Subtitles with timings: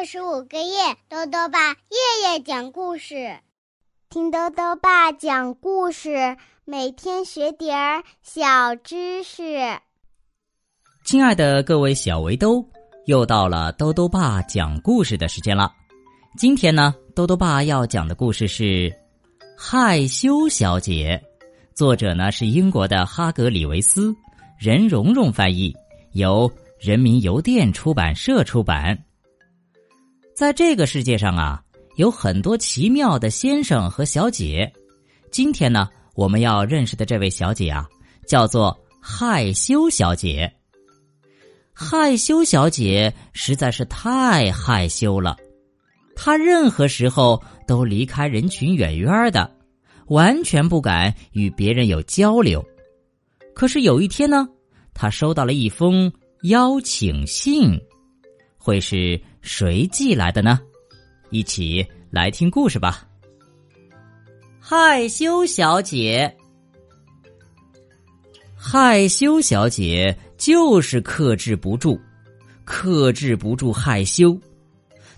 [0.00, 3.36] 六十五个月，豆豆爸夜夜讲故事，
[4.08, 9.58] 听豆豆爸讲故事，每天学点儿小知识。
[11.04, 12.64] 亲爱的各位小围兜，
[13.04, 15.70] 又到了豆豆爸讲故事的时间了。
[16.38, 18.64] 今天呢，豆豆爸要讲的故事是
[19.54, 21.22] 《害羞小姐》，
[21.76, 24.16] 作者呢是英国的哈格里维斯，
[24.58, 25.76] 任蓉蓉翻译，
[26.12, 28.98] 由人民邮电出版社出版。
[30.40, 31.62] 在这个世界上啊，
[31.96, 34.72] 有很多奇妙的先生和小姐。
[35.30, 37.86] 今天呢，我们要认识的这位小姐啊，
[38.26, 40.50] 叫做害羞小姐。
[41.74, 45.36] 害羞小姐实在是太害羞了，
[46.16, 49.54] 她任何时候都离开人群远远的，
[50.06, 52.64] 完全不敢与别人有交流。
[53.54, 54.48] 可是有一天呢，
[54.94, 56.10] 她收到了一封
[56.44, 57.78] 邀请信，
[58.56, 59.20] 会是？
[59.42, 60.60] 谁寄来的呢？
[61.30, 63.06] 一起来听故事吧。
[64.58, 66.36] 害羞小姐，
[68.54, 71.98] 害羞小姐就是克制不住，
[72.64, 74.38] 克制不住害羞，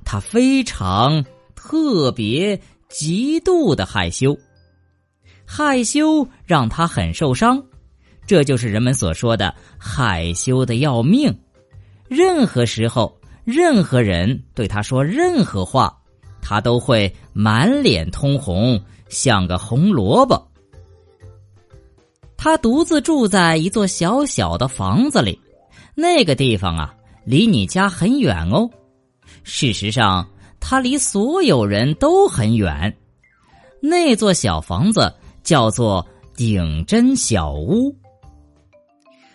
[0.05, 4.39] 她非常特别、极度的害羞，
[5.45, 7.63] 害羞让她很受伤，
[8.27, 11.37] 这就是人们所说的害羞的要命，
[12.09, 13.19] 任何时候。
[13.45, 15.97] 任何人对他说任何话，
[16.41, 20.49] 他都会满脸通红，像个红萝卜。
[22.37, 25.41] 他独自住在一座小小的房子里，
[25.95, 28.69] 那个地方啊，离你家很远哦。
[29.45, 32.97] 事实上，他离所有人都很远。
[33.81, 37.93] 那座小房子叫做顶针小屋。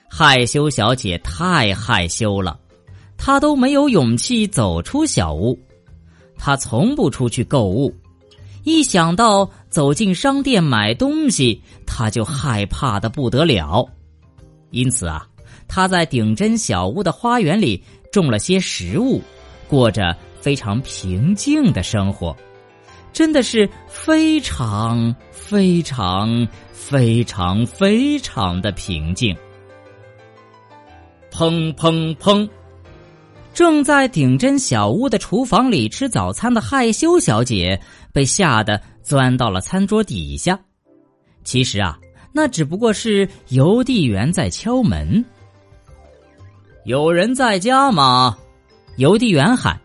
[0.10, 2.58] 害羞小姐太害羞了。
[3.18, 5.58] 他都没有勇气走出小屋，
[6.38, 7.94] 他从不出去购物，
[8.64, 13.86] 一想到走进商店买东西，他就害怕的不得了。
[14.70, 15.28] 因此啊，
[15.68, 19.22] 他在顶针小屋的花园里种了些食物，
[19.68, 22.36] 过着非常平静的生活，
[23.12, 29.36] 真的是非常非常非常非常的平静。
[31.32, 32.48] 砰砰砰！
[33.58, 37.82] 正在顶针小屋的厨房里吃早餐的害羞小姐
[38.14, 40.60] 被吓得钻到了餐桌底下。
[41.44, 41.98] 其实啊，
[42.32, 45.26] 那只不过是邮递员在敲门。
[46.86, 48.38] 有人在家吗？
[48.98, 49.76] 邮递员喊。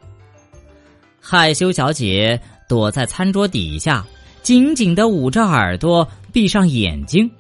[1.19, 4.05] 害羞小姐躲在餐桌底下，
[4.43, 7.31] 紧紧的捂着耳朵，闭上眼睛。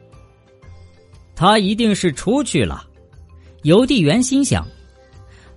[1.36, 2.84] 他一定是出去了，
[3.64, 4.66] 邮递员心想。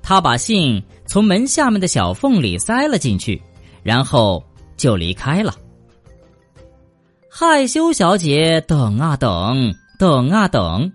[0.08, 3.42] 他把信从门下面的小缝里塞了进去，
[3.82, 4.46] 然后
[4.78, 5.52] 就离开了。
[7.28, 10.94] 害羞小姐等啊等，等啊等，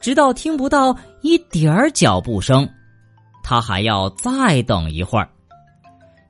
[0.00, 2.68] 直到听不到一点儿脚步声，
[3.44, 5.30] 她还要再等一会儿。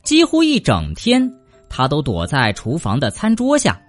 [0.03, 1.33] 几乎一整天，
[1.71, 3.81] 她都躲在厨房的餐桌下，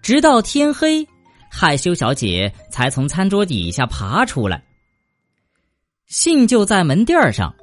[0.00, 1.04] 直到天黑，
[1.50, 4.62] 害羞小姐才从餐桌底下爬出来。
[6.08, 7.54] 信就在门垫上，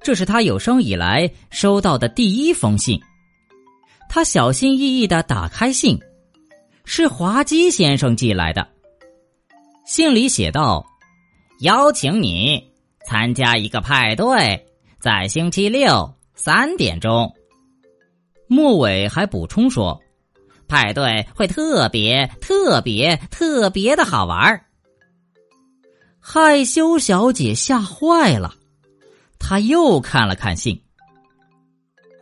[0.00, 3.00] 这是他有生以来收到的第一封信。
[4.08, 5.98] 他小心翼翼的打开信，
[6.84, 8.68] 是滑稽先生寄来的。
[9.84, 10.86] 信里写道
[11.60, 12.70] ：“邀请你
[13.04, 14.64] 参加一个派对，
[15.00, 17.34] 在星期六三点钟。”
[18.46, 20.00] 末尾还补充说
[20.68, 24.66] ：“派对会特别特别特别的好玩。”
[26.24, 28.54] 害羞小姐吓坏了，
[29.40, 30.80] 她又看了看信。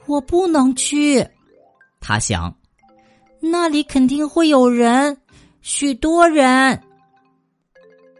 [0.06, 1.24] 我不能去，
[2.00, 2.56] 她想，
[3.40, 5.18] 那里肯定会有人，
[5.60, 6.80] 许多人。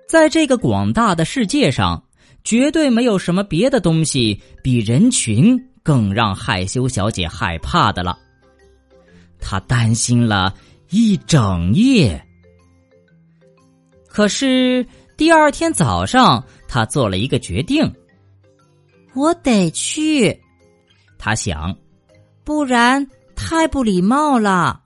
[0.07, 2.05] 在这个广大的世界上，
[2.45, 8.19] 绝对没有什么别的东西比人群更让害羞小姐害怕的了。
[9.41, 10.55] 她担心了
[10.91, 12.23] 一整夜，
[14.07, 14.87] 可是。
[15.21, 17.85] 第二天早上，他做了一个决定。
[19.15, 20.35] 我得去，
[21.19, 21.77] 他想，
[22.43, 23.07] 不然
[23.37, 24.81] 太不礼貌了。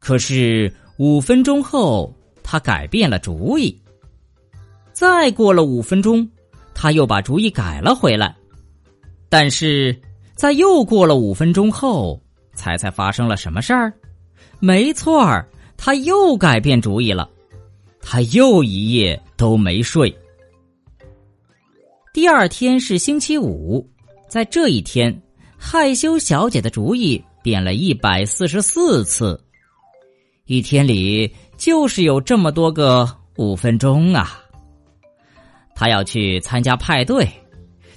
[0.00, 2.12] 可是五分钟后，
[2.42, 3.80] 他改变了主意。
[4.92, 6.28] 再过了五分钟，
[6.74, 8.34] 他又把主意改了回来。
[9.28, 9.96] 但是
[10.34, 12.20] 在又过了五分钟后，
[12.52, 13.92] 猜猜发生了什么事儿？
[14.58, 17.30] 没错儿，他又改变主意了。
[18.06, 20.14] 他又一夜都没睡。
[22.12, 23.84] 第二天是星期五，
[24.28, 25.18] 在这一天，
[25.56, 29.42] 害羞小姐的主意变了一百四十四次，
[30.44, 34.40] 一天里就是有这么多个五分钟啊！
[35.74, 37.26] 他要去参加派对，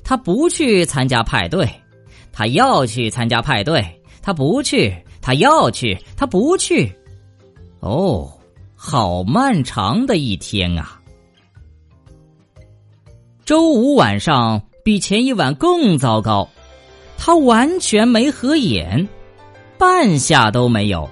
[0.04, 1.70] 他不去参加派对，
[2.32, 3.86] 他要去参加派对，
[4.22, 6.92] 他不去，他要去，他不去。
[7.82, 8.37] 哦，
[8.80, 11.02] 好漫长的一天啊！
[13.44, 16.48] 周五晚上比前一晚更糟糕。
[17.18, 19.10] 他完全没合眼，
[19.80, 21.10] 半下都没有。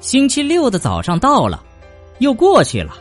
[0.00, 1.62] 星期六的早上到了，
[2.18, 2.94] 又过去了；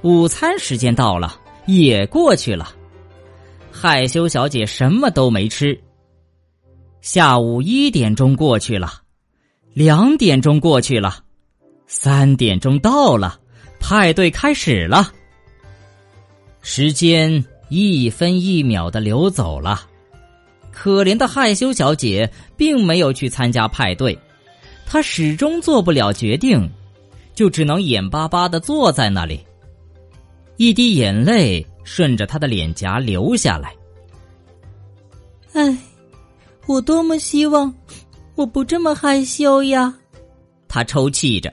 [0.00, 2.74] 午餐时间到了，也过去了。
[3.70, 5.78] 害羞小姐什么都没吃。
[7.02, 9.02] 下午一点钟过去了，
[9.74, 11.23] 两点钟过去了，
[11.86, 13.38] 三点钟到了，
[13.78, 15.12] 派对开始了。
[16.60, 19.88] 时间一分一秒的流走了。
[20.72, 24.18] 可怜的害羞小姐并没有去参加派对，
[24.84, 26.68] 她始终做不了决定，
[27.34, 29.40] 就只能眼巴巴的坐在那里。
[30.56, 33.72] 一滴眼泪顺着她的脸颊流下来。
[35.52, 35.78] 唉，
[36.66, 37.72] 我多么希望
[38.34, 39.94] 我不这么害羞呀！
[40.66, 41.52] 她抽泣着。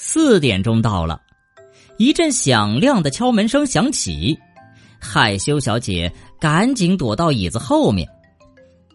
[0.00, 1.20] 四点钟到了，
[1.96, 4.38] 一阵响亮的敲门声响起。
[5.00, 6.10] 害羞小姐
[6.40, 8.08] 赶紧躲到椅子后面。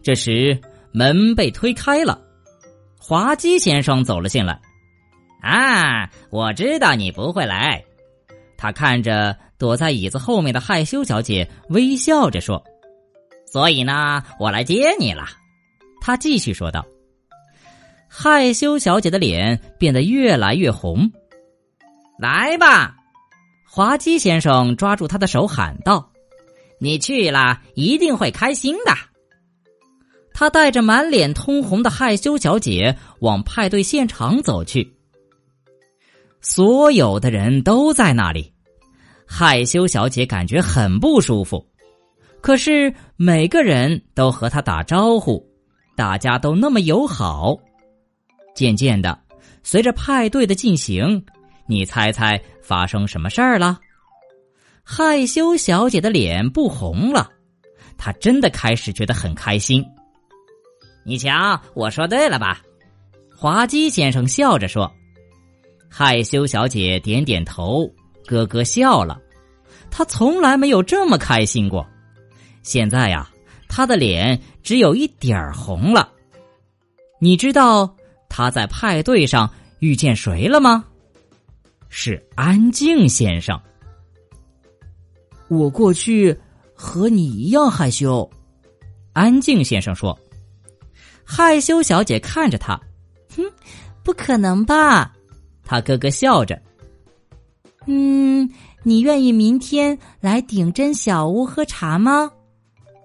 [0.02, 0.58] 这时
[0.92, 2.18] 门被推开了，
[2.98, 4.58] 滑稽先生走了进来。
[5.42, 7.84] 啊，我知道你不会来。
[8.56, 12.64] 他看着躲在椅子后面的害羞小姐，微笑着说
[13.52, 15.26] ：“所以呢，我来接你了。”
[16.00, 16.82] 他继续说道。
[18.16, 21.10] 害羞小姐的脸变得越来越红。
[22.16, 22.94] 来吧。
[23.68, 26.12] 滑稽先生抓住她的手喊道
[26.78, 28.94] ：“你去了一定会开心的。”
[30.32, 34.96] 他带着满脸通红的害羞小姐往派对现场走去。
[36.40, 38.52] 所有的人都在那里，
[39.26, 41.66] 害羞小姐感觉很不舒服。
[42.40, 45.44] 可是每个人都和她打招呼，
[45.96, 47.58] 大家都那么友好。
[48.54, 49.18] 渐渐的，
[49.62, 51.24] 随着派对的进行。
[51.66, 53.78] 你猜猜发生什么事儿了？
[54.82, 57.30] 害羞小姐的脸不红了，
[57.96, 59.84] 她真的开始觉得很开心。
[61.04, 62.60] 你瞧，我说对了吧？
[63.34, 64.90] 滑稽先生笑着说。
[65.88, 67.90] 害羞小姐点点头，
[68.26, 69.18] 咯咯笑了。
[69.90, 71.86] 她从来没有这么开心过。
[72.62, 73.30] 现在呀，
[73.68, 76.10] 她的脸只有一点儿红了。
[77.20, 77.94] 你知道
[78.36, 79.48] 她在派对上
[79.78, 80.84] 遇见谁了吗？
[81.88, 83.56] 是安静先生。
[85.46, 86.36] 我过去
[86.74, 88.28] 和你一样害羞，
[89.12, 90.18] 安静先生说。
[91.24, 92.74] 害羞小姐看着他，
[93.36, 93.44] 哼，
[94.02, 95.14] 不可能吧？
[95.62, 96.60] 他咯咯笑着。
[97.86, 98.50] 嗯，
[98.82, 102.32] 你愿意明天来顶针小屋喝茶吗？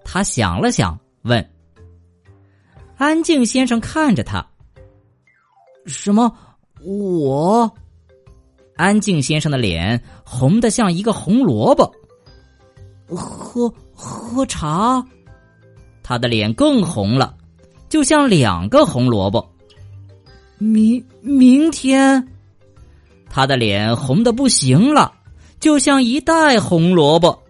[0.04, 1.48] 他想了想，问。
[2.98, 4.44] 安静先生看着他。
[5.90, 6.32] 什么？
[6.82, 7.70] 我？
[8.78, 11.94] 安静先生的脸红的像一个红萝卜。
[13.08, 15.04] 喝喝茶，
[16.04, 17.36] 他的脸更红了，
[17.90, 19.54] 就像两个红萝卜。
[20.60, 22.26] 明明天，
[23.30, 25.12] 他的脸红的不行了，
[25.60, 27.44] 就像一袋红萝卜。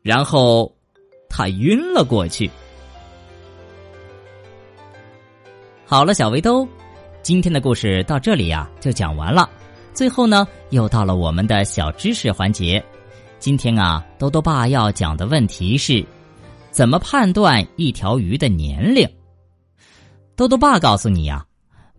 [0.00, 0.72] 然后，
[1.28, 2.50] 他晕了过去。
[5.84, 6.66] 好了，小围兜，
[7.28, 9.50] 今天的故事到这里呀，就讲完了。
[9.92, 12.82] 最后呢，又到了我们的小知识环节。
[13.38, 16.02] 今天啊，兜兜爸要讲的问题是：
[16.70, 19.06] 怎么判断一条鱼的年龄？
[20.36, 21.44] 兜兜爸告诉你呀，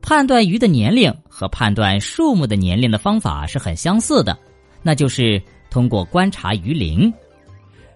[0.01, 4.35] 判断鱼的年龄和判断树木的年龄的方法是很相似的，
[4.81, 7.13] 那就是通过观察鱼鳞。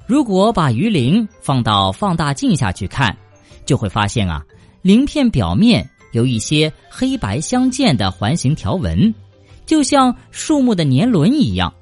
[0.06, 3.18] 如果把鱼鳞放到放大镜下去看，
[3.66, 4.46] 就会发现啊，
[4.84, 9.14] 鳞片表面有一些黑白相间的环形条纹。
[9.66, 11.74] 就像树木的年轮一样，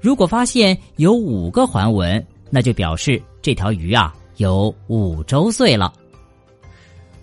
[0.00, 5.92] 如果发现有五个环纹，那就表示这条鱼啊有五周岁了。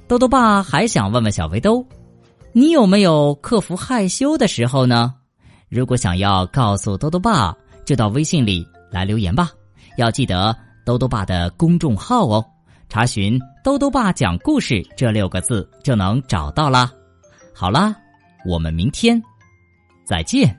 [0.08, 1.86] 豆豆爸还想问问小围兜，
[2.52, 5.14] 你有没有克服害羞的时候呢？
[5.70, 7.56] 如果想要告诉豆豆爸，
[7.86, 9.52] 就到微信里来留言吧。
[9.98, 10.56] 要记得
[10.86, 12.46] 豆豆爸的公众号哦，
[12.94, 16.94] 查询“兜兜爸讲故事”这六个字就能找到啦。
[17.52, 17.96] 好啦，
[18.46, 19.20] 我们明天。
[20.06, 20.56] 再见。